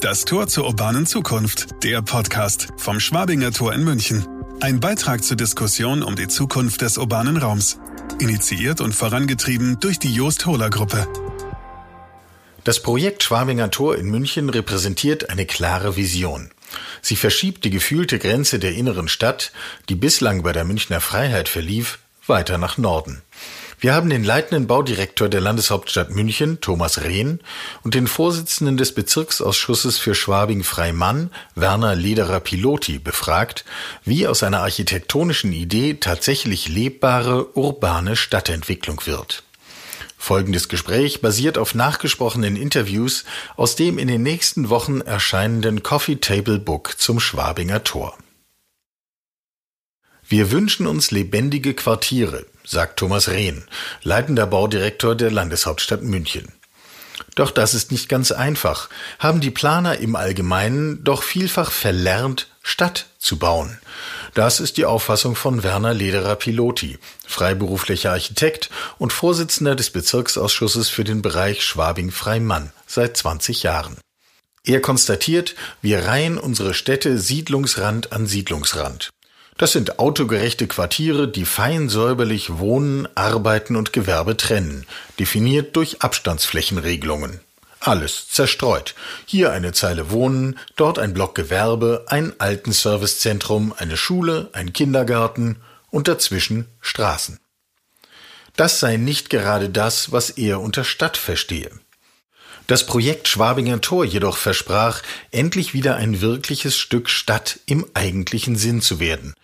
Das 0.00 0.24
Tor 0.24 0.46
zur 0.46 0.66
urbanen 0.66 1.06
Zukunft, 1.06 1.82
der 1.82 2.02
Podcast 2.02 2.68
vom 2.76 3.00
Schwabinger 3.00 3.50
Tor 3.50 3.74
in 3.74 3.82
München. 3.82 4.24
Ein 4.60 4.78
Beitrag 4.78 5.24
zur 5.24 5.36
Diskussion 5.36 6.04
um 6.04 6.14
die 6.14 6.28
Zukunft 6.28 6.82
des 6.82 6.98
urbanen 6.98 7.36
Raums. 7.36 7.80
Initiiert 8.20 8.80
und 8.80 8.94
vorangetrieben 8.94 9.80
durch 9.80 9.98
die 9.98 10.14
Joost 10.14 10.46
Hohler 10.46 10.70
Gruppe. 10.70 11.08
Das 12.62 12.80
Projekt 12.80 13.24
Schwabinger 13.24 13.72
Tor 13.72 13.96
in 13.96 14.06
München 14.06 14.50
repräsentiert 14.50 15.30
eine 15.30 15.46
klare 15.46 15.96
Vision. 15.96 16.50
Sie 17.02 17.16
verschiebt 17.16 17.64
die 17.64 17.70
gefühlte 17.70 18.20
Grenze 18.20 18.60
der 18.60 18.74
inneren 18.74 19.08
Stadt, 19.08 19.50
die 19.88 19.96
bislang 19.96 20.44
bei 20.44 20.52
der 20.52 20.64
Münchner 20.64 21.00
Freiheit 21.00 21.48
verlief, 21.48 21.98
weiter 22.28 22.56
nach 22.56 22.78
Norden. 22.78 23.22
Wir 23.80 23.94
haben 23.94 24.10
den 24.10 24.24
leitenden 24.24 24.66
Baudirektor 24.66 25.28
der 25.28 25.40
Landeshauptstadt 25.40 26.10
München, 26.10 26.60
Thomas 26.60 27.04
Rehn, 27.04 27.38
und 27.84 27.94
den 27.94 28.08
Vorsitzenden 28.08 28.76
des 28.76 28.92
Bezirksausschusses 28.92 29.98
für 29.98 30.16
Schwabing-Freimann, 30.16 31.30
Werner 31.54 31.94
Lederer-Piloti, 31.94 32.98
befragt, 32.98 33.64
wie 34.04 34.26
aus 34.26 34.42
einer 34.42 34.62
architektonischen 34.62 35.52
Idee 35.52 35.94
tatsächlich 35.94 36.68
lebbare, 36.68 37.56
urbane 37.56 38.16
Stadtentwicklung 38.16 39.06
wird. 39.06 39.44
Folgendes 40.16 40.68
Gespräch 40.68 41.20
basiert 41.20 41.56
auf 41.56 41.76
nachgesprochenen 41.76 42.56
Interviews 42.56 43.24
aus 43.56 43.76
dem 43.76 43.98
in 43.98 44.08
den 44.08 44.24
nächsten 44.24 44.70
Wochen 44.70 45.02
erscheinenden 45.02 45.84
Coffee 45.84 46.16
Table 46.16 46.58
Book 46.58 46.98
zum 46.98 47.20
Schwabinger 47.20 47.84
Tor. 47.84 48.18
Wir 50.30 50.50
wünschen 50.50 50.86
uns 50.86 51.10
lebendige 51.10 51.72
Quartiere, 51.72 52.44
sagt 52.62 52.98
Thomas 52.98 53.30
Rehn, 53.30 53.64
leitender 54.02 54.46
Baudirektor 54.46 55.14
der 55.14 55.30
Landeshauptstadt 55.30 56.02
München. 56.02 56.52
Doch 57.34 57.50
das 57.50 57.72
ist 57.72 57.90
nicht 57.90 58.10
ganz 58.10 58.30
einfach, 58.30 58.90
haben 59.18 59.40
die 59.40 59.50
Planer 59.50 59.96
im 59.98 60.16
Allgemeinen 60.16 61.02
doch 61.02 61.22
vielfach 61.22 61.70
verlernt, 61.70 62.48
Stadt 62.62 63.06
zu 63.18 63.38
bauen. 63.38 63.78
Das 64.34 64.60
ist 64.60 64.76
die 64.76 64.84
Auffassung 64.84 65.34
von 65.34 65.62
Werner 65.62 65.94
Lederer 65.94 66.36
Piloti, 66.36 66.98
freiberuflicher 67.26 68.12
Architekt 68.12 68.68
und 68.98 69.14
Vorsitzender 69.14 69.76
des 69.76 69.88
Bezirksausschusses 69.88 70.90
für 70.90 71.04
den 71.04 71.22
Bereich 71.22 71.62
Schwabing-Freimann 71.62 72.72
seit 72.86 73.16
20 73.16 73.62
Jahren. 73.62 73.96
Er 74.62 74.82
konstatiert, 74.82 75.54
wir 75.80 76.04
reihen 76.04 76.36
unsere 76.36 76.74
Städte 76.74 77.18
Siedlungsrand 77.18 78.12
an 78.12 78.26
Siedlungsrand. 78.26 79.08
Das 79.58 79.72
sind 79.72 79.98
autogerechte 79.98 80.68
Quartiere, 80.68 81.26
die 81.26 81.44
fein 81.44 81.88
säuberlich 81.88 82.58
Wohnen, 82.58 83.08
Arbeiten 83.16 83.74
und 83.74 83.92
Gewerbe 83.92 84.36
trennen, 84.36 84.86
definiert 85.18 85.74
durch 85.74 86.00
Abstandsflächenregelungen. 86.00 87.40
Alles 87.80 88.28
zerstreut. 88.28 88.94
Hier 89.26 89.52
eine 89.52 89.72
Zeile 89.72 90.12
Wohnen, 90.12 90.58
dort 90.76 91.00
ein 91.00 91.12
Block 91.12 91.34
Gewerbe, 91.34 92.04
ein 92.06 92.34
Altenservicezentrum, 92.38 93.74
eine 93.76 93.96
Schule, 93.96 94.48
ein 94.52 94.72
Kindergarten 94.72 95.56
und 95.90 96.06
dazwischen 96.06 96.66
Straßen. 96.80 97.40
Das 98.54 98.78
sei 98.78 98.96
nicht 98.96 99.28
gerade 99.28 99.70
das, 99.70 100.12
was 100.12 100.30
er 100.30 100.60
unter 100.60 100.84
Stadt 100.84 101.16
verstehe. 101.16 101.70
Das 102.68 102.86
Projekt 102.86 103.26
Schwabinger 103.26 103.80
Tor 103.80 104.04
jedoch 104.04 104.36
versprach, 104.36 105.02
endlich 105.32 105.72
wieder 105.72 105.96
ein 105.96 106.20
wirkliches 106.20 106.76
Stück 106.76 107.08
Stadt 107.08 107.60
im 107.66 107.86
eigentlichen 107.94 108.56
Sinn 108.56 108.82
zu 108.82 109.00
werden, 109.00 109.34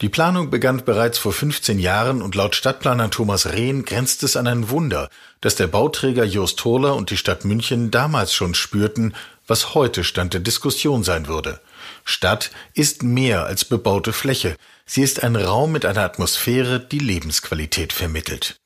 die 0.00 0.08
Planung 0.08 0.48
begann 0.48 0.82
bereits 0.82 1.18
vor 1.18 1.32
15 1.32 1.78
Jahren 1.78 2.22
und 2.22 2.34
laut 2.34 2.56
Stadtplaner 2.56 3.10
Thomas 3.10 3.52
Rehn 3.52 3.84
grenzt 3.84 4.22
es 4.22 4.34
an 4.34 4.46
ein 4.46 4.70
Wunder, 4.70 5.10
dass 5.42 5.56
der 5.56 5.66
Bauträger 5.66 6.24
Jost 6.24 6.64
Horler 6.64 6.96
und 6.96 7.10
die 7.10 7.18
Stadt 7.18 7.44
München 7.44 7.90
damals 7.90 8.32
schon 8.32 8.54
spürten, 8.54 9.14
was 9.46 9.74
heute 9.74 10.02
Stand 10.02 10.32
der 10.32 10.40
Diskussion 10.40 11.04
sein 11.04 11.26
würde. 11.26 11.60
Stadt 12.04 12.50
ist 12.72 13.02
mehr 13.02 13.44
als 13.44 13.66
bebaute 13.66 14.14
Fläche. 14.14 14.56
Sie 14.86 15.02
ist 15.02 15.22
ein 15.22 15.36
Raum 15.36 15.70
mit 15.72 15.84
einer 15.84 16.02
Atmosphäre, 16.02 16.80
die 16.80 16.98
Lebensqualität 16.98 17.92
vermittelt. 17.92 18.58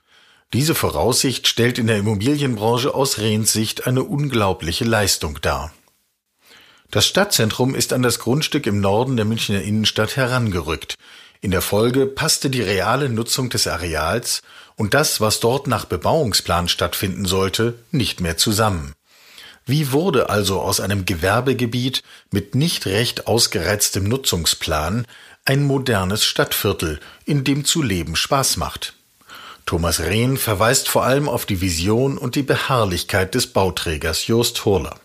Diese 0.52 0.76
Voraussicht 0.76 1.48
stellt 1.48 1.78
in 1.78 1.88
der 1.88 1.96
Immobilienbranche 1.96 2.94
aus 2.94 3.18
Rehns 3.18 3.52
Sicht 3.52 3.88
eine 3.88 4.04
unglaubliche 4.04 4.84
Leistung 4.84 5.40
dar. 5.42 5.72
Das 6.92 7.08
Stadtzentrum 7.08 7.74
ist 7.74 7.92
an 7.92 8.02
das 8.02 8.20
Grundstück 8.20 8.68
im 8.68 8.80
Norden 8.80 9.16
der 9.16 9.24
Münchner 9.24 9.62
Innenstadt 9.62 10.14
herangerückt. 10.16 10.94
In 11.44 11.50
der 11.50 11.60
Folge 11.60 12.06
passte 12.06 12.48
die 12.48 12.62
reale 12.62 13.10
Nutzung 13.10 13.50
des 13.50 13.66
Areals 13.66 14.40
und 14.76 14.94
das, 14.94 15.20
was 15.20 15.40
dort 15.40 15.66
nach 15.66 15.84
Bebauungsplan 15.84 16.68
stattfinden 16.68 17.26
sollte, 17.26 17.74
nicht 17.90 18.22
mehr 18.22 18.38
zusammen. 18.38 18.94
Wie 19.66 19.92
wurde 19.92 20.30
also 20.30 20.62
aus 20.62 20.80
einem 20.80 21.04
Gewerbegebiet 21.04 22.02
mit 22.30 22.54
nicht 22.54 22.86
recht 22.86 23.26
ausgereiztem 23.26 24.04
Nutzungsplan 24.04 25.06
ein 25.44 25.64
modernes 25.64 26.24
Stadtviertel, 26.24 26.98
in 27.26 27.44
dem 27.44 27.66
zu 27.66 27.82
leben 27.82 28.16
Spaß 28.16 28.56
macht? 28.56 28.94
Thomas 29.66 30.00
Rehn 30.00 30.38
verweist 30.38 30.88
vor 30.88 31.04
allem 31.04 31.28
auf 31.28 31.44
die 31.44 31.60
Vision 31.60 32.16
und 32.16 32.36
die 32.36 32.42
Beharrlichkeit 32.42 33.34
des 33.34 33.48
Bauträgers 33.48 34.28
Jost 34.28 34.64
Hurler. 34.64 34.98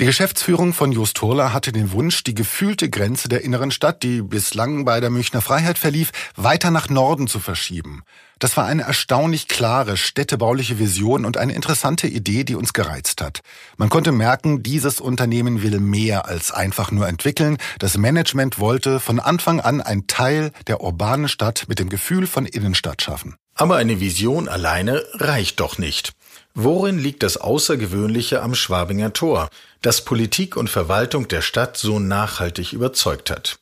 Die 0.00 0.06
Geschäftsführung 0.06 0.72
von 0.72 0.92
Just 0.92 1.20
Hurler 1.20 1.52
hatte 1.52 1.72
den 1.72 1.92
Wunsch, 1.92 2.24
die 2.24 2.32
gefühlte 2.32 2.88
Grenze 2.88 3.28
der 3.28 3.42
inneren 3.42 3.70
Stadt, 3.70 4.02
die 4.02 4.22
bislang 4.22 4.86
bei 4.86 4.98
der 4.98 5.10
Münchner 5.10 5.42
Freiheit 5.42 5.76
verlief, 5.76 6.10
weiter 6.36 6.70
nach 6.70 6.88
Norden 6.88 7.28
zu 7.28 7.38
verschieben. 7.38 8.02
Das 8.38 8.56
war 8.56 8.64
eine 8.64 8.84
erstaunlich 8.84 9.46
klare 9.46 9.98
städtebauliche 9.98 10.78
Vision 10.78 11.26
und 11.26 11.36
eine 11.36 11.52
interessante 11.52 12.06
Idee, 12.06 12.44
die 12.44 12.54
uns 12.54 12.72
gereizt 12.72 13.20
hat. 13.20 13.40
Man 13.76 13.90
konnte 13.90 14.10
merken, 14.10 14.62
dieses 14.62 15.02
Unternehmen 15.02 15.62
will 15.62 15.78
mehr 15.80 16.24
als 16.24 16.50
einfach 16.50 16.90
nur 16.90 17.06
entwickeln. 17.06 17.58
Das 17.78 17.98
Management 17.98 18.58
wollte 18.58 19.00
von 19.00 19.20
Anfang 19.20 19.60
an 19.60 19.82
ein 19.82 20.06
Teil 20.06 20.52
der 20.66 20.80
urbanen 20.80 21.28
Stadt 21.28 21.66
mit 21.68 21.78
dem 21.78 21.90
Gefühl 21.90 22.26
von 22.26 22.46
Innenstadt 22.46 23.02
schaffen. 23.02 23.36
Aber 23.54 23.76
eine 23.76 24.00
Vision 24.00 24.48
alleine 24.48 25.04
reicht 25.12 25.60
doch 25.60 25.76
nicht. 25.76 26.14
Worin 26.54 26.98
liegt 26.98 27.22
das 27.22 27.36
Außergewöhnliche 27.36 28.42
am 28.42 28.54
Schwabinger 28.54 29.12
Tor, 29.12 29.50
das 29.82 30.04
Politik 30.04 30.56
und 30.56 30.68
Verwaltung 30.68 31.28
der 31.28 31.42
Stadt 31.42 31.76
so 31.76 31.98
nachhaltig 31.98 32.72
überzeugt 32.72 33.30
hat? 33.30 33.58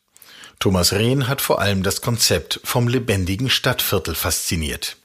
Thomas 0.59 0.93
Rehn 0.93 1.29
hat 1.29 1.41
vor 1.41 1.61
allem 1.61 1.83
das 1.83 2.01
Konzept 2.01 2.61
vom 2.65 2.89
lebendigen 2.89 3.49
Stadtviertel 3.49 4.15
fasziniert. 4.15 4.97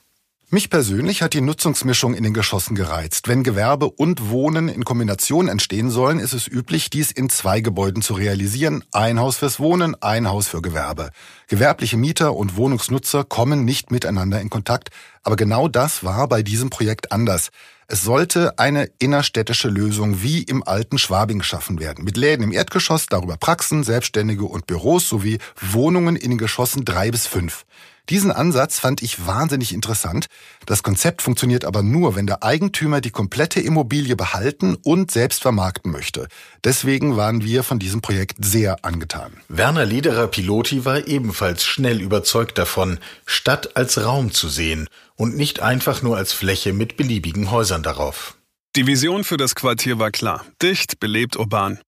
Mich 0.54 0.70
persönlich 0.70 1.24
hat 1.24 1.34
die 1.34 1.42
Nutzungsmischung 1.42 2.14
in 2.14 2.22
den 2.22 2.36
Geschossen 2.36 2.76
gereizt. 2.76 3.28
Wenn 3.28 3.42
Gewerbe 3.42 3.90
und 3.90 4.30
Wohnen 4.30 4.70
in 4.70 4.86
Kombination 4.86 5.48
entstehen 5.48 5.90
sollen, 5.90 6.20
ist 6.20 6.34
es 6.34 6.48
üblich, 6.48 6.92
dies 6.92 7.10
in 7.10 7.32
zwei 7.32 7.60
Gebäuden 7.60 8.04
zu 8.04 8.14
realisieren. 8.14 8.84
Ein 8.92 9.20
Haus 9.20 9.38
fürs 9.38 9.60
Wohnen, 9.60 10.00
ein 10.04 10.30
Haus 10.30 10.48
für 10.48 10.62
Gewerbe. 10.62 11.10
Gewerbliche 11.48 11.98
Mieter 11.98 12.36
und 12.36 12.56
Wohnungsnutzer 12.56 13.24
kommen 13.24 13.66
nicht 13.66 13.90
miteinander 13.90 14.42
in 14.42 14.52
Kontakt, 14.52 14.90
aber 15.24 15.38
genau 15.38 15.68
das 15.68 16.04
war 16.04 16.28
bei 16.28 16.44
diesem 16.44 16.70
Projekt 16.70 17.12
anders. 17.12 17.50
Es 17.88 18.04
sollte 18.04 18.60
eine 18.60 18.92
innerstädtische 19.00 19.70
Lösung 19.70 20.22
wie 20.22 20.44
im 20.44 20.62
alten 20.62 21.00
Schwabing 21.00 21.40
geschaffen 21.40 21.80
werden. 21.80 22.06
Mit 22.06 22.16
Läden 22.16 22.44
im 22.44 22.52
Erdgeschoss, 22.52 23.08
darüber 23.08 23.38
Praxen, 23.38 23.84
Selbstständige 23.84 24.46
und 24.46 24.68
Büros 24.68 25.10
sowie 25.10 25.40
Wohnungen 25.60 26.16
in 26.16 26.30
den 26.30 26.38
Geschossen 26.38 26.86
drei 26.86 27.10
bis 27.10 27.26
fünf. 27.26 27.66
Diesen 28.10 28.32
Ansatz 28.32 28.80
fand 28.80 29.02
ich 29.02 29.26
wahnsinnig 29.26 29.74
interessant. 29.74 30.26
Das 30.66 30.84
Konzept 30.84 31.22
funktioniert 31.22 31.64
aber 31.64 31.84
nur, 31.84 32.16
wenn 32.16 32.28
der 32.28 32.44
Eigentümer 32.44 33.00
die 33.00 33.12
komplette 33.12 33.62
Immobilie 33.62 34.18
behalten 34.18 34.76
und 34.84 35.10
selbst 35.10 35.42
vermarkten 35.42 35.92
möchte. 35.92 36.28
Deswegen 36.66 37.16
waren 37.16 37.44
wir 37.44 37.64
von 37.64 37.80
diesem 37.80 38.02
Projekt 38.02 38.44
sehr 38.44 38.84
angetan. 38.84 39.34
Werner 39.48 39.86
Lederer 39.86 40.28
Piloti 40.28 40.84
war 40.84 41.08
ebenfalls 41.08 41.64
schnell 41.64 42.02
überzeugt 42.02 42.58
davon, 42.58 43.00
Stadt 43.26 43.78
als 43.78 44.04
Raum 44.04 44.34
zu 44.34 44.50
sehen 44.50 44.90
und 45.16 45.38
nicht 45.38 45.62
einfach 45.62 46.02
nur 46.02 46.18
als 46.18 46.34
Fläche 46.34 46.74
mit 46.74 46.98
beliebigen 46.98 47.52
Häusern 47.52 47.84
darauf. 47.84 48.36
Die 48.76 48.86
Vision 48.86 49.24
für 49.24 49.38
das 49.38 49.56
Quartier 49.56 50.00
war 50.00 50.12
klar. 50.12 50.44
Dicht, 50.62 51.00
belebt, 51.00 51.38
urban. 51.38 51.80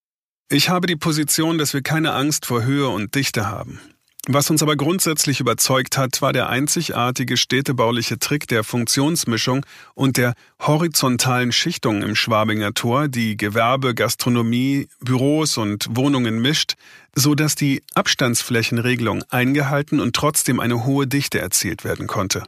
Ich 0.49 0.69
habe 0.69 0.87
die 0.87 0.95
Position, 0.95 1.57
dass 1.57 1.73
wir 1.73 1.81
keine 1.81 2.13
Angst 2.13 2.45
vor 2.45 2.63
Höhe 2.63 2.87
und 2.87 3.15
Dichte 3.15 3.47
haben. 3.47 3.81
Was 4.27 4.49
uns 4.49 4.63
aber 4.63 4.75
grundsätzlich 4.75 5.39
überzeugt 5.39 5.99
hat, 5.99 6.19
war 6.23 6.33
der 6.33 6.49
einzigartige 6.49 7.37
städtebauliche 7.37 8.17
Trick 8.17 8.47
der 8.47 8.63
Funktionsmischung 8.63 9.63
und 9.93 10.17
der 10.17 10.33
horizontalen 10.59 11.51
Schichtung 11.51 12.01
im 12.01 12.15
Schwabinger 12.15 12.73
Tor, 12.73 13.07
die 13.07 13.37
Gewerbe, 13.37 13.93
Gastronomie, 13.93 14.87
Büros 14.99 15.59
und 15.59 15.87
Wohnungen 15.91 16.41
mischt, 16.41 16.73
so 17.13 17.35
dass 17.35 17.53
die 17.53 17.83
Abstandsflächenregelung 17.93 19.23
eingehalten 19.29 19.99
und 19.99 20.15
trotzdem 20.15 20.59
eine 20.59 20.85
hohe 20.85 21.05
Dichte 21.05 21.39
erzielt 21.39 21.83
werden 21.83 22.07
konnte. 22.07 22.45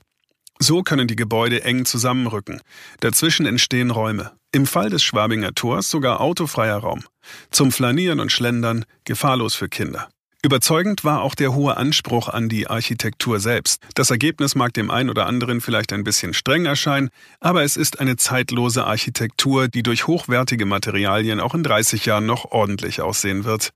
So 0.57 0.81
können 0.81 1.07
die 1.07 1.15
Gebäude 1.15 1.63
eng 1.63 1.85
zusammenrücken. 1.85 2.59
Dazwischen 3.01 3.45
entstehen 3.45 3.91
Räume. 3.91 4.31
Im 4.51 4.65
Fall 4.65 4.89
des 4.89 5.03
Schwabinger 5.03 5.53
Tors 5.53 5.91
sogar 5.91 6.21
autofreier 6.21 6.77
Raum. 6.77 7.03
Zum 7.51 7.71
Flanieren 7.71 8.19
und 8.19 8.31
Schlendern, 8.31 8.85
gefahrlos 9.03 9.53
für 9.53 9.69
Kinder. 9.69 10.09
Überzeugend 10.43 11.03
war 11.03 11.23
auch 11.23 11.33
der 11.33 11.55
hohe 11.55 11.77
Anspruch 11.77 12.29
an 12.29 12.47
die 12.47 12.67
Architektur 12.67 13.39
selbst. 13.39 13.81
Das 13.95 14.11
Ergebnis 14.11 14.53
mag 14.53 14.71
dem 14.73 14.91
einen 14.91 15.09
oder 15.09 15.25
anderen 15.25 15.61
vielleicht 15.61 15.91
ein 15.93 16.03
bisschen 16.03 16.35
streng 16.35 16.65
erscheinen, 16.65 17.09
aber 17.39 17.63
es 17.63 17.75
ist 17.75 17.99
eine 17.99 18.17
zeitlose 18.17 18.85
Architektur, 18.85 19.67
die 19.67 19.81
durch 19.81 20.05
hochwertige 20.05 20.65
Materialien 20.65 21.39
auch 21.39 21.55
in 21.55 21.63
30 21.63 22.05
Jahren 22.05 22.27
noch 22.27 22.51
ordentlich 22.51 23.01
aussehen 23.01 23.45
wird. 23.45 23.71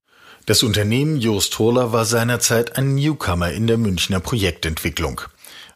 Das 0.46 0.62
Unternehmen 0.62 1.20
Jost 1.20 1.58
Horler 1.58 1.94
war 1.94 2.06
seinerzeit 2.06 2.78
ein 2.78 2.94
Newcomer 2.94 3.52
in 3.52 3.66
der 3.66 3.80
Münchner 3.80 4.20
Projektentwicklung. 4.20 5.22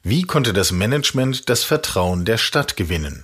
Wie 0.04 0.22
konnte 0.22 0.54
das 0.54 0.72
Management 0.72 1.50
das 1.50 1.64
Vertrauen 1.64 2.26
der 2.26 2.38
Stadt 2.38 2.78
gewinnen? 2.78 3.24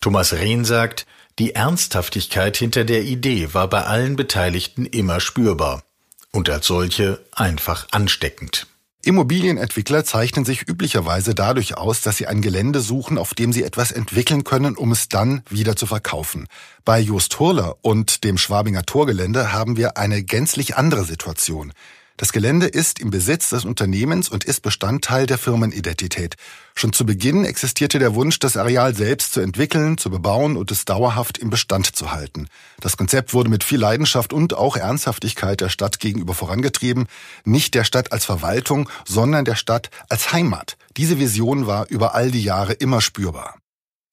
Thomas 0.00 0.32
Rehn 0.32 0.64
sagt, 0.64 1.06
die 1.38 1.54
Ernsthaftigkeit 1.54 2.56
hinter 2.56 2.84
der 2.84 3.02
Idee 3.02 3.52
war 3.52 3.68
bei 3.68 3.84
allen 3.84 4.16
Beteiligten 4.16 4.86
immer 4.86 5.20
spürbar 5.20 5.82
und 6.32 6.48
als 6.48 6.66
solche 6.66 7.24
einfach 7.32 7.88
ansteckend. 7.90 8.66
Immobilienentwickler 9.02 10.04
zeichnen 10.04 10.44
sich 10.44 10.68
üblicherweise 10.68 11.34
dadurch 11.34 11.78
aus, 11.78 12.02
dass 12.02 12.18
sie 12.18 12.26
ein 12.26 12.42
Gelände 12.42 12.80
suchen, 12.80 13.16
auf 13.16 13.32
dem 13.32 13.50
sie 13.50 13.62
etwas 13.62 13.92
entwickeln 13.92 14.44
können, 14.44 14.76
um 14.76 14.92
es 14.92 15.08
dann 15.08 15.42
wieder 15.48 15.74
zu 15.74 15.86
verkaufen. 15.86 16.46
Bei 16.84 17.00
Just 17.00 17.40
Hurler 17.40 17.76
und 17.80 18.24
dem 18.24 18.36
Schwabinger 18.36 18.82
Torgelände 18.82 19.54
haben 19.54 19.78
wir 19.78 19.96
eine 19.96 20.22
gänzlich 20.22 20.76
andere 20.76 21.04
Situation. 21.04 21.72
Das 22.20 22.32
Gelände 22.32 22.66
ist 22.66 22.98
im 22.98 23.10
Besitz 23.10 23.48
des 23.48 23.64
Unternehmens 23.64 24.28
und 24.28 24.44
ist 24.44 24.60
Bestandteil 24.60 25.24
der 25.24 25.38
Firmenidentität. 25.38 26.36
Schon 26.74 26.92
zu 26.92 27.06
Beginn 27.06 27.46
existierte 27.46 27.98
der 27.98 28.14
Wunsch, 28.14 28.38
das 28.38 28.58
Areal 28.58 28.94
selbst 28.94 29.32
zu 29.32 29.40
entwickeln, 29.40 29.96
zu 29.96 30.10
bebauen 30.10 30.58
und 30.58 30.70
es 30.70 30.84
dauerhaft 30.84 31.38
im 31.38 31.48
Bestand 31.48 31.96
zu 31.96 32.12
halten. 32.12 32.48
Das 32.78 32.98
Konzept 32.98 33.32
wurde 33.32 33.48
mit 33.48 33.64
viel 33.64 33.80
Leidenschaft 33.80 34.34
und 34.34 34.52
auch 34.52 34.76
Ernsthaftigkeit 34.76 35.62
der 35.62 35.70
Stadt 35.70 35.98
gegenüber 35.98 36.34
vorangetrieben, 36.34 37.06
nicht 37.46 37.72
der 37.72 37.84
Stadt 37.84 38.12
als 38.12 38.26
Verwaltung, 38.26 38.90
sondern 39.06 39.46
der 39.46 39.54
Stadt 39.54 39.88
als 40.10 40.30
Heimat. 40.30 40.76
Diese 40.98 41.18
Vision 41.18 41.66
war 41.66 41.88
über 41.88 42.14
all 42.14 42.30
die 42.30 42.44
Jahre 42.44 42.74
immer 42.74 43.00
spürbar. 43.00 43.54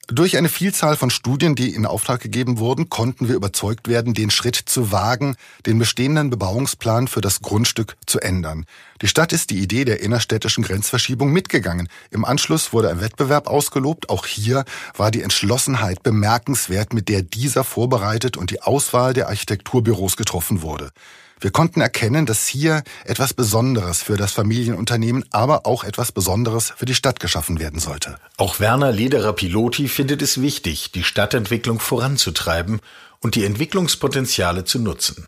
Durch 0.09 0.38
eine 0.38 0.48
Vielzahl 0.48 0.95
von 0.95 1.09
Studien, 1.09 1.56
die 1.56 1.75
in 1.75 1.86
Auftrag 1.86 2.21
gegeben 2.21 2.59
wurden, 2.59 2.88
konnten 2.88 3.27
wir 3.27 3.36
überzeugt 3.36 3.89
werden, 3.89 4.13
den 4.13 4.30
Schritt 4.30 4.56
zu 4.56 4.94
wagen, 4.94 5.36
den 5.65 5.80
bestehenden 5.80 6.30
Bebauungsplan 6.30 7.09
für 7.09 7.19
das 7.19 7.42
Grundstück 7.42 7.98
zu 8.06 8.21
ändern. 8.21 8.65
Die 9.01 9.07
Stadt 9.07 9.33
ist 9.33 9.49
die 9.49 9.59
Idee 9.59 9.85
der 9.85 10.01
innerstädtischen 10.01 10.63
Grenzverschiebung 10.63 11.31
mitgegangen. 11.31 11.88
Im 12.09 12.25
Anschluss 12.25 12.73
wurde 12.73 12.89
ein 12.89 13.01
Wettbewerb 13.01 13.47
ausgelobt. 13.47 14.09
Auch 14.09 14.25
hier 14.25 14.65
war 14.95 15.11
die 15.11 15.21
Entschlossenheit 15.21 16.03
bemerkenswert, 16.03 16.94
mit 16.94 17.09
der 17.09 17.21
dieser 17.21 17.63
vorbereitet 17.63 18.38
und 18.38 18.51
die 18.51 18.61
Auswahl 18.61 19.13
der 19.13 19.27
Architekturbüros 19.27 20.17
getroffen 20.17 20.61
wurde. 20.61 20.91
Wir 21.39 21.51
konnten 21.51 21.81
erkennen, 21.81 22.25
dass 22.25 22.47
hier 22.47 22.81
etwas 23.05 23.35
Besonderes 23.35 24.01
für 24.01 24.17
das 24.17 24.31
Familienunternehmen, 24.31 25.23
aber 25.29 25.67
auch 25.67 25.83
etwas 25.83 26.11
Besonderes 26.11 26.73
für 26.75 26.85
die 26.85 26.95
Stadt 26.95 27.19
geschaffen 27.19 27.59
werden 27.59 27.79
sollte. 27.79 28.17
Auch 28.38 28.59
Werner 28.59 28.91
Lederer 28.91 29.33
Piloti 29.33 29.88
findet 29.88 30.23
es 30.23 30.41
wichtig, 30.41 30.91
die 30.91 31.03
Stadtentwicklung 31.03 31.79
voranzutreiben 31.79 32.79
und 33.19 33.35
die 33.35 33.45
Entwicklungspotenziale 33.45 34.65
zu 34.65 34.79
nutzen. 34.79 35.27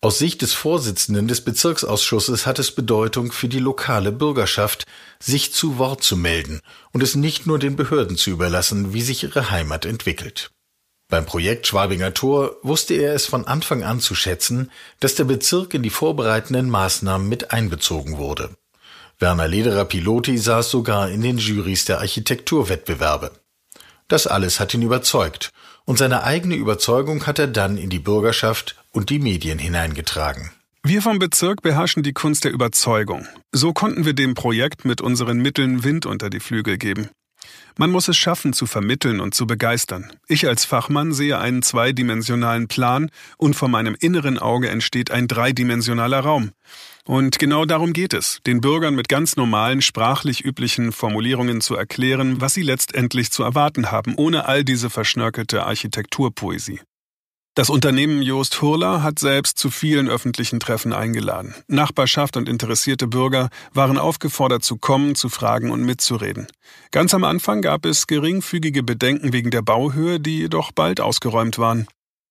Aus 0.00 0.18
Sicht 0.18 0.42
des 0.42 0.54
Vorsitzenden 0.54 1.26
des 1.26 1.40
Bezirksausschusses 1.40 2.46
hat 2.46 2.60
es 2.60 2.70
Bedeutung 2.70 3.32
für 3.32 3.48
die 3.48 3.58
lokale 3.58 4.12
Bürgerschaft, 4.12 4.84
sich 5.18 5.52
zu 5.52 5.76
Wort 5.78 6.04
zu 6.04 6.16
melden 6.16 6.60
und 6.92 7.02
es 7.02 7.16
nicht 7.16 7.48
nur 7.48 7.58
den 7.58 7.74
Behörden 7.74 8.16
zu 8.16 8.30
überlassen, 8.30 8.94
wie 8.94 9.02
sich 9.02 9.24
ihre 9.24 9.50
Heimat 9.50 9.84
entwickelt. 9.84 10.52
Beim 11.08 11.26
Projekt 11.26 11.66
Schwabinger 11.66 12.14
Tor 12.14 12.58
wusste 12.62 12.94
er 12.94 13.12
es 13.12 13.26
von 13.26 13.48
Anfang 13.48 13.82
an 13.82 13.98
zu 13.98 14.14
schätzen, 14.14 14.70
dass 15.00 15.16
der 15.16 15.24
Bezirk 15.24 15.74
in 15.74 15.82
die 15.82 15.90
vorbereitenden 15.90 16.70
Maßnahmen 16.70 17.28
mit 17.28 17.50
einbezogen 17.50 18.18
wurde. 18.18 18.50
Werner 19.18 19.48
Lederer 19.48 19.84
Piloti 19.84 20.38
saß 20.38 20.70
sogar 20.70 21.10
in 21.10 21.22
den 21.22 21.38
Jurys 21.38 21.86
der 21.86 21.98
Architekturwettbewerbe. 21.98 23.32
Das 24.06 24.28
alles 24.28 24.60
hat 24.60 24.74
ihn 24.74 24.82
überzeugt, 24.82 25.50
und 25.88 25.96
seine 25.96 26.22
eigene 26.22 26.54
Überzeugung 26.54 27.26
hat 27.26 27.38
er 27.38 27.46
dann 27.46 27.78
in 27.78 27.88
die 27.88 27.98
Bürgerschaft 27.98 28.76
und 28.92 29.08
die 29.08 29.18
Medien 29.18 29.58
hineingetragen. 29.58 30.50
Wir 30.82 31.00
vom 31.00 31.18
Bezirk 31.18 31.62
beherrschen 31.62 32.02
die 32.02 32.12
Kunst 32.12 32.44
der 32.44 32.52
Überzeugung. 32.52 33.26
So 33.52 33.72
konnten 33.72 34.04
wir 34.04 34.12
dem 34.12 34.34
Projekt 34.34 34.84
mit 34.84 35.00
unseren 35.00 35.38
Mitteln 35.38 35.84
Wind 35.84 36.04
unter 36.04 36.28
die 36.28 36.40
Flügel 36.40 36.76
geben. 36.76 37.08
Man 37.76 37.90
muss 37.90 38.08
es 38.08 38.16
schaffen, 38.16 38.52
zu 38.52 38.66
vermitteln 38.66 39.20
und 39.20 39.34
zu 39.34 39.46
begeistern. 39.46 40.12
Ich 40.26 40.48
als 40.48 40.64
Fachmann 40.64 41.12
sehe 41.12 41.38
einen 41.38 41.62
zweidimensionalen 41.62 42.68
Plan 42.68 43.10
und 43.36 43.54
vor 43.54 43.68
meinem 43.68 43.96
inneren 43.98 44.38
Auge 44.38 44.68
entsteht 44.68 45.10
ein 45.10 45.28
dreidimensionaler 45.28 46.20
Raum. 46.20 46.50
Und 47.04 47.38
genau 47.38 47.64
darum 47.64 47.92
geht 47.92 48.12
es, 48.12 48.40
den 48.46 48.60
Bürgern 48.60 48.94
mit 48.94 49.08
ganz 49.08 49.36
normalen, 49.36 49.80
sprachlich 49.80 50.44
üblichen 50.44 50.92
Formulierungen 50.92 51.60
zu 51.60 51.74
erklären, 51.74 52.40
was 52.40 52.54
sie 52.54 52.62
letztendlich 52.62 53.30
zu 53.30 53.42
erwarten 53.42 53.90
haben, 53.90 54.14
ohne 54.16 54.46
all 54.46 54.64
diese 54.64 54.90
verschnörkelte 54.90 55.64
Architekturpoesie. 55.64 56.80
Das 57.58 57.70
Unternehmen 57.70 58.22
Joost 58.22 58.62
Hurler 58.62 59.02
hat 59.02 59.18
selbst 59.18 59.58
zu 59.58 59.68
vielen 59.68 60.08
öffentlichen 60.08 60.60
Treffen 60.60 60.92
eingeladen. 60.92 61.56
Nachbarschaft 61.66 62.36
und 62.36 62.48
interessierte 62.48 63.08
Bürger 63.08 63.48
waren 63.74 63.98
aufgefordert 63.98 64.62
zu 64.62 64.76
kommen, 64.76 65.16
zu 65.16 65.28
fragen 65.28 65.72
und 65.72 65.82
mitzureden. 65.82 66.46
Ganz 66.92 67.14
am 67.14 67.24
Anfang 67.24 67.60
gab 67.60 67.84
es 67.84 68.06
geringfügige 68.06 68.84
Bedenken 68.84 69.32
wegen 69.32 69.50
der 69.50 69.62
Bauhöhe, 69.62 70.20
die 70.20 70.38
jedoch 70.38 70.70
bald 70.70 71.00
ausgeräumt 71.00 71.58
waren. 71.58 71.88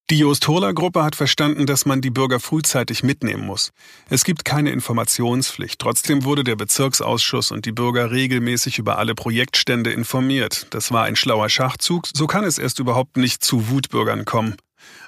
Die 0.10 0.20
Joost 0.20 0.48
Hurler 0.48 0.74
Gruppe 0.74 1.04
hat 1.04 1.18
verstanden, 1.18 1.66
dass 1.66 1.86
man 1.86 2.00
die 2.00 2.10
Bürger 2.10 2.40
frühzeitig 2.40 3.04
mitnehmen 3.04 3.46
muss. 3.46 3.72
Es 4.10 4.24
gibt 4.24 4.46
keine 4.46 4.72
Informationspflicht. 4.72 5.78
Trotzdem 5.78 6.24
wurde 6.24 6.46
der 6.46 6.56
Bezirksausschuss 6.56 7.52
und 7.52 7.66
die 7.66 7.74
Bürger 7.74 8.12
regelmäßig 8.12 8.80
über 8.80 8.98
alle 8.98 9.14
Projektstände 9.14 9.92
informiert. 9.92 10.68
Das 10.70 10.94
war 10.94 11.04
ein 11.04 11.18
schlauer 11.18 11.50
Schachzug. 11.50 12.08
So 12.16 12.28
kann 12.28 12.46
es 12.46 12.58
erst 12.58 12.80
überhaupt 12.80 13.18
nicht 13.18 13.44
zu 13.44 13.68
Wutbürgern 13.68 14.24
kommen. 14.24 14.56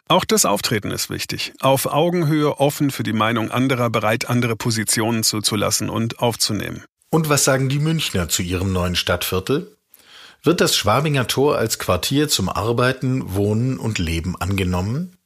Auch 0.07 0.25
das 0.25 0.45
Auftreten 0.45 0.91
ist 0.91 1.09
wichtig. 1.09 1.53
Auf 1.59 1.85
Augenhöhe 1.85 2.59
offen 2.59 2.89
für 2.89 3.03
die 3.03 3.13
Meinung 3.13 3.51
anderer, 3.51 3.89
bereit, 3.89 4.29
andere 4.29 4.55
Positionen 4.55 5.23
zuzulassen 5.23 5.89
und 5.89 6.19
aufzunehmen. 6.19 6.83
Und 7.11 7.29
was 7.29 7.43
sagen 7.43 7.69
die 7.69 7.79
Münchner 7.79 8.29
zu 8.29 8.41
ihrem 8.41 8.73
neuen 8.73 8.95
Stadtviertel? 8.95 9.75
Wird 10.41 10.61
das 10.61 10.75
Schwabinger 10.75 11.27
Tor 11.27 11.57
als 11.57 11.79
Quartier 11.79 12.29
zum 12.29 12.49
Arbeiten, 12.49 13.35
Wohnen 13.35 13.77
und 13.77 13.99
Leben 13.99 14.39
angenommen? 14.39 15.17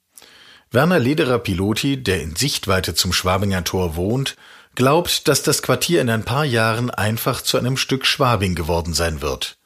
Werner 0.71 0.99
Lederer 0.99 1.38
Piloti, 1.39 2.01
der 2.01 2.21
in 2.21 2.35
Sichtweite 2.35 2.95
zum 2.95 3.13
Schwabinger 3.13 3.63
Tor 3.63 3.95
wohnt, 3.95 4.35
glaubt, 4.75 5.27
dass 5.27 5.44
das 5.44 5.61
Quartier 5.61 6.01
in 6.01 6.09
ein 6.09 6.25
paar 6.25 6.45
Jahren 6.45 6.89
einfach 6.89 7.41
zu 7.41 7.57
einem 7.57 7.77
Stück 7.77 8.06
Schwabing 8.06 8.56
geworden 8.56 8.94
sein 8.94 9.21
wird. 9.21 9.57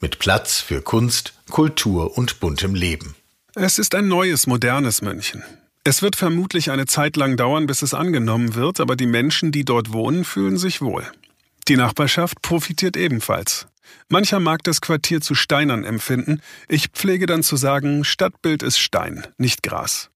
Mit 0.00 0.18
Platz 0.18 0.60
für 0.60 0.80
Kunst, 0.80 1.34
Kultur 1.50 2.16
und 2.16 2.40
buntem 2.40 2.74
Leben. 2.74 3.14
Es 3.56 3.78
ist 3.78 3.94
ein 3.94 4.08
neues, 4.08 4.48
modernes 4.48 5.00
München. 5.00 5.44
Es 5.84 6.02
wird 6.02 6.16
vermutlich 6.16 6.72
eine 6.72 6.86
Zeit 6.86 7.16
lang 7.16 7.36
dauern, 7.36 7.66
bis 7.66 7.82
es 7.82 7.94
angenommen 7.94 8.56
wird, 8.56 8.80
aber 8.80 8.96
die 8.96 9.06
Menschen, 9.06 9.52
die 9.52 9.64
dort 9.64 9.92
wohnen, 9.92 10.24
fühlen 10.24 10.56
sich 10.56 10.82
wohl. 10.82 11.04
Die 11.68 11.76
Nachbarschaft 11.76 12.42
profitiert 12.42 12.96
ebenfalls. 12.96 13.68
Mancher 14.08 14.40
mag 14.40 14.64
das 14.64 14.80
Quartier 14.80 15.20
zu 15.20 15.36
steinern 15.36 15.84
empfinden. 15.84 16.40
Ich 16.68 16.88
pflege 16.88 17.26
dann 17.26 17.44
zu 17.44 17.54
sagen, 17.54 18.02
Stadtbild 18.02 18.64
ist 18.64 18.78
Stein, 18.78 19.24
nicht 19.38 19.62
Gras. 19.62 20.10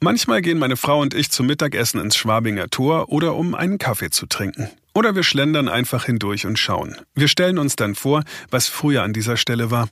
Manchmal 0.00 0.42
gehen 0.42 0.58
meine 0.58 0.76
Frau 0.76 1.00
und 1.00 1.14
ich 1.14 1.30
zum 1.30 1.46
Mittagessen 1.46 2.00
ins 2.00 2.16
Schwabinger 2.16 2.68
Tor 2.68 3.08
oder 3.08 3.34
um 3.34 3.54
einen 3.54 3.78
Kaffee 3.78 4.10
zu 4.10 4.26
trinken. 4.26 4.68
Oder 4.92 5.14
wir 5.14 5.22
schlendern 5.22 5.70
einfach 5.70 6.04
hindurch 6.04 6.44
und 6.44 6.58
schauen. 6.58 6.96
Wir 7.14 7.28
stellen 7.28 7.56
uns 7.56 7.76
dann 7.76 7.94
vor, 7.94 8.24
was 8.50 8.68
früher 8.68 9.02
an 9.02 9.14
dieser 9.14 9.38
Stelle 9.38 9.70
war. 9.70 9.88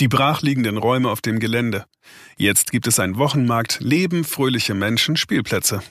Die 0.00 0.08
brachliegenden 0.08 0.78
Räume 0.78 1.10
auf 1.10 1.20
dem 1.20 1.38
Gelände. 1.38 1.84
Jetzt 2.38 2.72
gibt 2.72 2.86
es 2.86 2.98
einen 2.98 3.18
Wochenmarkt, 3.18 3.80
Leben, 3.80 4.24
fröhliche 4.24 4.72
Menschen, 4.72 5.16
Spielplätze. 5.16 5.82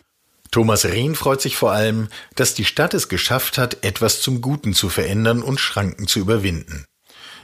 Thomas 0.50 0.86
Rehn 0.86 1.14
freut 1.14 1.42
sich 1.42 1.56
vor 1.56 1.72
allem, 1.74 2.08
dass 2.34 2.56
die 2.56 2.66
Stadt 2.66 2.96
es 2.96 3.08
geschafft 3.08 3.60
hat, 3.60 3.86
etwas 3.86 4.22
zum 4.22 4.42
Guten 4.42 4.74
zu 4.74 4.90
verändern 4.90 5.44
und 5.44 5.60
Schranken 5.60 6.08
zu 6.08 6.18
überwinden. 6.20 6.86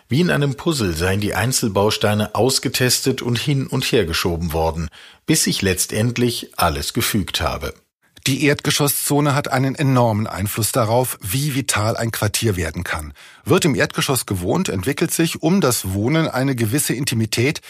Wie 0.10 0.22
in 0.22 0.32
einem 0.32 0.56
Puzzle 0.56 0.94
seien 0.94 1.22
die 1.22 1.36
Einzelbausteine 1.36 2.34
ausgetestet 2.34 3.22
und 3.22 3.38
hin 3.38 3.68
und 3.68 3.84
her 3.92 4.06
geschoben 4.06 4.52
worden, 4.52 4.90
bis 5.28 5.44
sich 5.44 5.62
letztendlich 5.62 6.58
alles 6.58 6.94
gefügt 6.94 7.42
habe. 7.42 7.76
Die 8.28 8.44
Erdgeschosszone 8.46 9.36
hat 9.36 9.52
einen 9.52 9.76
enormen 9.76 10.26
Einfluss 10.26 10.72
darauf, 10.72 11.20
wie 11.22 11.54
vital 11.54 11.96
ein 11.96 12.10
Quartier 12.10 12.56
werden 12.56 12.84
kann. 12.84 13.14
Wird 13.44 13.66
im 13.66 13.76
Erdgeschoss 13.76 14.26
gewohnt, 14.26 14.68
entwickelt 14.68 15.12
sich 15.12 15.44
um 15.44 15.62
das 15.62 15.94
Wohnen 15.94 16.28
eine 16.28 16.56
gewisse 16.56 16.96
Intimität, 16.96 17.62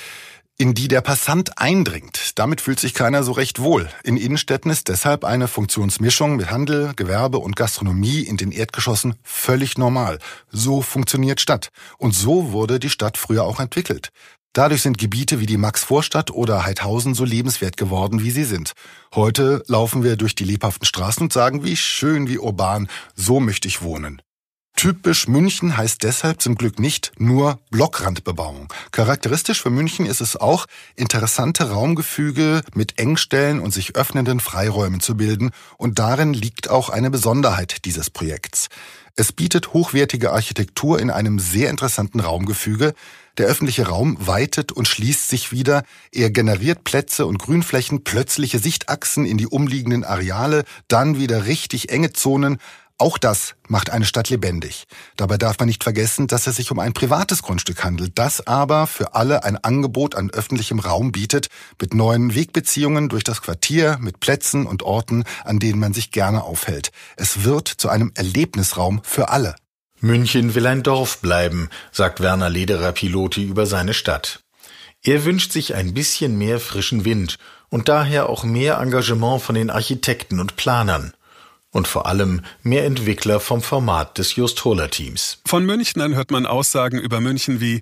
in 0.58 0.74
die 0.74 0.88
der 0.88 1.02
Passant 1.02 1.58
eindringt. 1.58 2.40
Damit 2.40 2.62
fühlt 2.62 2.80
sich 2.80 2.94
keiner 2.94 3.24
so 3.24 3.34
recht 3.34 3.60
wohl. 3.60 3.90
In 4.06 4.16
Innenstädten 4.16 4.72
ist 4.72 4.88
deshalb 4.88 5.26
eine 5.26 5.50
Funktionsmischung 5.50 6.38
mit 6.38 6.50
Handel, 6.50 6.94
Gewerbe 6.96 7.40
und 7.40 7.58
Gastronomie 7.58 8.22
in 8.22 8.38
den 8.38 8.54
Erdgeschossen 8.54 9.16
völlig 9.24 9.78
normal. 9.78 10.20
So 10.52 10.82
funktioniert 10.82 11.42
Stadt. 11.42 11.72
Und 11.98 12.14
so 12.16 12.54
wurde 12.54 12.80
die 12.80 12.90
Stadt 12.90 13.18
früher 13.18 13.44
auch 13.44 13.60
entwickelt. 13.60 14.12
Dadurch 14.56 14.84
sind 14.84 14.98
Gebiete 14.98 15.42
wie 15.42 15.48
die 15.48 15.58
Maxvorstadt 15.58 16.32
oder 16.32 16.66
Heidhausen 16.66 17.14
so 17.14 17.26
lebenswert 17.26 17.76
geworden, 17.76 18.24
wie 18.24 18.32
sie 18.32 18.46
sind. 18.46 18.72
Heute 19.14 19.62
laufen 19.68 20.02
wir 20.02 20.16
durch 20.16 20.34
die 20.34 20.46
lebhaften 20.46 20.86
Straßen 20.86 21.24
und 21.24 21.34
sagen, 21.34 21.66
wie 21.66 21.76
schön, 21.76 22.30
wie 22.30 22.38
urban, 22.38 22.88
so 23.16 23.42
möchte 23.42 23.68
ich 23.68 23.82
wohnen. 23.82 24.22
Typisch 24.78 25.28
München 25.28 25.76
heißt 25.76 26.04
deshalb 26.04 26.42
zum 26.42 26.56
Glück 26.56 26.80
nicht 26.80 27.12
nur 27.18 27.60
Blockrandbebauung. 27.70 28.72
Charakteristisch 28.92 29.62
für 29.62 29.70
München 29.70 30.06
ist 30.06 30.22
es 30.22 30.38
auch, 30.38 30.68
interessante 30.96 31.72
Raumgefüge 31.72 32.62
mit 32.74 32.98
Engstellen 32.98 33.60
und 33.60 33.74
sich 33.74 33.98
öffnenden 33.98 34.40
Freiräumen 34.40 35.02
zu 35.02 35.18
bilden. 35.18 35.52
Und 35.78 36.00
darin 36.00 36.34
liegt 36.34 36.70
auch 36.70 36.90
eine 36.90 37.10
Besonderheit 37.10 37.84
dieses 37.84 38.10
Projekts. 38.10 38.68
Es 39.18 39.32
bietet 39.32 39.72
hochwertige 39.72 40.34
Architektur 40.34 41.00
in 41.00 41.10
einem 41.10 41.40
sehr 41.40 41.70
interessanten 41.70 42.20
Raumgefüge. 42.20 42.94
Der 43.38 43.46
öffentliche 43.48 43.88
Raum 43.88 44.18
weitet 44.20 44.74
und 44.74 44.90
schließt 44.90 45.30
sich 45.30 45.54
wieder. 45.54 45.84
Er 46.12 46.32
generiert 46.32 46.84
Plätze 46.84 47.26
und 47.26 47.38
Grünflächen, 47.38 48.04
plötzliche 48.04 48.60
Sichtachsen 48.60 49.26
in 49.26 49.38
die 49.38 49.48
umliegenden 49.48 50.04
Areale, 50.04 50.66
dann 50.90 51.18
wieder 51.18 51.46
richtig 51.46 51.92
enge 51.92 52.12
Zonen. 52.12 52.58
Auch 52.98 53.18
das 53.18 53.56
macht 53.68 53.90
eine 53.90 54.06
Stadt 54.06 54.30
lebendig. 54.30 54.86
Dabei 55.18 55.38
darf 55.38 55.60
man 55.60 55.68
nicht 55.68 55.84
vergessen, 55.84 56.28
dass 56.28 56.48
es 56.48 56.56
sich 56.56 56.72
um 56.72 56.80
ein 56.80 56.94
privates 56.94 57.44
Grundstück 57.44 57.84
handelt, 57.84 58.14
das 58.16 58.48
aber 58.48 58.88
für 58.88 59.16
alle 59.16 59.44
ein 59.44 59.62
Angebot 59.62 60.16
an 60.16 60.30
öffentlichem 60.30 60.80
Raum 60.80 61.12
bietet, 61.12 61.50
mit 61.82 61.94
neuen 61.94 62.36
Wegbeziehungen 62.36 63.10
durch 63.10 63.26
das 63.26 63.42
Quartier, 63.42 63.98
mit 64.00 64.22
Plätzen 64.22 64.66
und 64.66 64.82
Orten, 64.82 65.26
an 65.44 65.60
denen 65.60 65.78
man 65.78 65.94
sich 65.94 66.12
gerne 66.12 66.44
aufhält. 66.44 66.92
Es 67.18 67.44
wird 67.44 67.68
zu 67.68 67.90
einem 67.90 68.14
Erlebnisraum 68.16 69.02
für 69.04 69.28
alle. 69.28 69.56
München 70.00 70.56
will 70.56 70.66
ein 70.66 70.82
Dorf 70.82 71.18
bleiben, 71.20 71.70
sagt 71.92 72.22
Werner 72.22 72.50
Lederer 72.50 72.94
Piloti 72.94 73.44
über 73.44 73.66
seine 73.66 73.94
Stadt. 73.94 74.40
Er 75.04 75.26
wünscht 75.26 75.52
sich 75.52 75.76
ein 75.76 75.94
bisschen 75.94 76.38
mehr 76.38 76.62
frischen 76.62 77.04
Wind 77.04 77.40
und 77.68 77.90
daher 77.90 78.30
auch 78.30 78.46
mehr 78.46 78.78
Engagement 78.78 79.42
von 79.42 79.56
den 79.56 79.70
Architekten 79.70 80.40
und 80.40 80.56
Planern 80.56 81.14
und 81.76 81.90
vor 81.90 82.06
allem 82.06 82.42
mehr 82.64 82.86
Entwickler 82.86 83.42
vom 83.42 83.62
Format 83.62 84.18
des 84.18 84.38
Just 84.38 84.64
Holler 84.64 84.90
Teams. 84.90 85.42
Von 85.46 85.66
Münchnern 85.66 86.16
hört 86.16 86.32
man 86.32 86.46
Aussagen 86.46 86.98
über 86.98 87.20
München 87.20 87.60
wie 87.60 87.82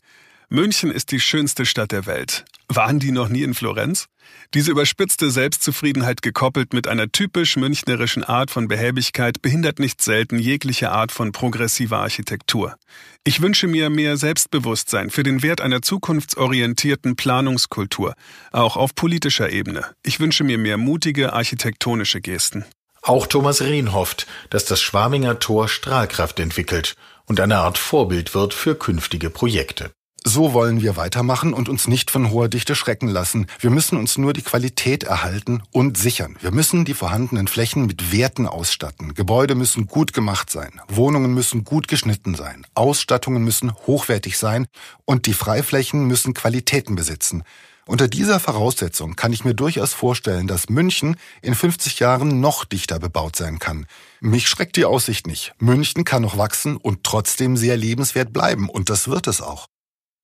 München 0.50 0.90
ist 0.90 1.12
die 1.12 1.20
schönste 1.20 1.66
Stadt 1.66 1.92
der 1.92 2.08
Welt. 2.08 2.44
Waren 2.68 3.00
die 3.00 3.12
noch 3.12 3.30
nie 3.30 3.44
in 3.44 3.54
Florenz? 3.54 4.08
Diese 4.56 4.72
überspitzte 4.72 5.30
Selbstzufriedenheit 5.30 6.24
gekoppelt 6.24 6.74
mit 6.74 6.88
einer 6.88 7.12
typisch 7.12 7.56
münchnerischen 7.56 8.24
Art 8.24 8.50
von 8.50 8.68
Behäbigkeit 8.68 9.44
behindert 9.44 9.78
nicht 9.78 10.02
selten 10.02 10.40
jegliche 10.40 10.92
Art 10.92 11.12
von 11.12 11.32
progressiver 11.32 12.00
Architektur. 12.00 12.76
Ich 13.24 13.42
wünsche 13.42 13.68
mir 13.68 13.92
mehr 13.92 14.18
Selbstbewusstsein 14.18 15.12
für 15.12 15.24
den 15.24 15.44
Wert 15.44 15.62
einer 15.62 15.84
zukunftsorientierten 15.84 17.16
Planungskultur, 17.16 18.16
auch 18.52 18.76
auf 18.76 18.96
politischer 18.96 19.52
Ebene. 19.52 19.86
Ich 20.02 20.20
wünsche 20.20 20.44
mir 20.44 20.58
mehr 20.58 20.78
mutige 20.78 21.34
architektonische 21.34 22.22
Gesten. 22.22 22.66
Auch 23.06 23.28
Thomas 23.28 23.62
Rehn 23.62 23.92
hofft, 23.92 24.28
dass 24.50 24.64
das 24.64 24.82
Schwaminger 24.82 25.38
Tor 25.40 25.68
Strahlkraft 25.68 26.40
entwickelt 26.40 26.96
und 27.26 27.42
eine 27.42 27.58
Art 27.58 27.78
Vorbild 27.78 28.34
wird 28.34 28.54
für 28.54 28.76
künftige 28.76 29.30
Projekte. 29.30 29.92
So 30.24 30.54
wollen 30.54 30.82
wir 30.82 30.96
weitermachen 30.96 31.54
und 31.54 31.68
uns 31.68 31.90
nicht 31.90 32.10
von 32.10 32.32
hoher 32.32 32.48
Dichte 32.48 32.76
schrecken 32.76 33.10
lassen. 33.10 33.48
Wir 33.60 33.72
müssen 33.72 33.98
uns 33.98 34.18
nur 34.18 34.32
die 34.32 34.42
Qualität 34.42 35.04
erhalten 35.04 35.64
und 35.74 35.98
sichern. 35.98 36.38
Wir 36.40 36.52
müssen 36.52 36.86
die 36.86 36.94
vorhandenen 36.94 37.50
Flächen 37.50 37.88
mit 37.88 38.14
Werten 38.14 38.48
ausstatten. 38.48 39.16
Gebäude 39.16 39.56
müssen 39.56 39.88
gut 39.88 40.14
gemacht 40.14 40.50
sein. 40.50 40.80
Wohnungen 40.88 41.34
müssen 41.34 41.66
gut 41.66 41.90
geschnitten 41.90 42.36
sein. 42.36 42.66
Ausstattungen 42.74 43.44
müssen 43.44 43.74
hochwertig 43.86 44.38
sein 44.38 44.66
und 45.04 45.26
die 45.26 45.34
Freiflächen 45.34 46.08
müssen 46.08 46.34
Qualitäten 46.34 46.96
besitzen. 46.96 47.44
Unter 47.86 48.08
dieser 48.08 48.40
Voraussetzung 48.40 49.16
kann 49.16 49.34
ich 49.34 49.44
mir 49.44 49.54
durchaus 49.54 49.94
vorstellen, 49.94 50.48
dass 50.48 50.70
München 50.70 51.18
in 51.42 51.54
50 51.54 52.00
Jahren 52.00 52.40
noch 52.40 52.64
dichter 52.64 52.98
bebaut 52.98 53.36
sein 53.36 53.60
kann. 53.60 53.88
Mich 54.22 54.48
schreckt 54.48 54.78
die 54.78 54.86
Aussicht 54.86 55.28
nicht. 55.28 55.54
München 55.60 56.06
kann 56.06 56.22
noch 56.22 56.38
wachsen 56.38 56.78
und 56.78 57.04
trotzdem 57.04 57.58
sehr 57.58 57.76
lebenswert 57.76 58.32
bleiben 58.32 58.70
und 58.70 58.90
das 58.90 59.10
wird 59.10 59.28
es 59.28 59.42
auch. 59.42 59.68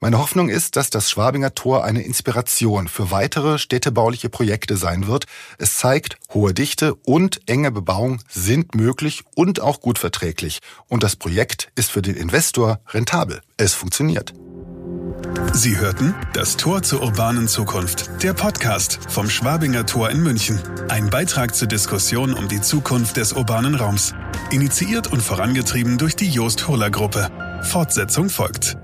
Meine 0.02 0.18
Hoffnung 0.18 0.48
ist, 0.48 0.78
dass 0.78 0.90
das 0.90 1.10
Schwabinger 1.10 1.54
Tor 1.54 1.84
eine 1.84 2.02
Inspiration 2.02 2.88
für 2.88 3.12
weitere 3.12 3.60
städtebauliche 3.60 4.30
Projekte 4.30 4.78
sein 4.78 5.08
wird. 5.08 5.26
Es 5.58 5.76
zeigt, 5.76 6.16
hohe 6.34 6.54
Dichte 6.54 6.96
und 6.96 7.42
enge 7.50 7.70
Bebauung 7.70 8.22
sind 8.30 8.76
möglich 8.76 9.24
und 9.36 9.60
auch 9.60 9.82
gut 9.82 10.00
verträglich. 10.00 10.60
Und 10.88 11.04
das 11.04 11.18
Projekt 11.18 11.70
ist 11.76 11.92
für 11.92 12.02
den 12.02 12.16
Investor 12.16 12.80
rentabel. 12.88 13.42
Es 13.58 13.74
funktioniert. 13.74 14.34
Sie 15.54 15.78
hörten 15.78 16.16
Das 16.34 16.58
Tor 16.58 16.82
zur 16.82 17.02
urbanen 17.02 17.48
Zukunft, 17.48 18.10
der 18.24 18.34
Podcast 18.34 19.00
vom 19.10 19.30
Schwabinger 19.30 19.86
Tor 19.86 20.10
in 20.10 20.22
München. 20.22 20.60
Ein 20.88 21.10
Beitrag 21.10 21.56
zur 21.56 21.68
Diskussion 21.68 22.34
um 22.34 22.48
die 22.48 22.62
Zukunft 22.62 23.18
des 23.18 23.34
urbanen 23.34 23.76
Raums. 23.76 24.14
Initiiert 24.52 25.12
und 25.12 25.22
vorangetrieben 25.22 25.98
durch 25.98 26.16
die 26.16 26.30
Jost 26.30 26.68
Hurler 26.68 26.92
Gruppe. 26.92 27.30
Fortsetzung 27.64 28.30
folgt. 28.30 28.78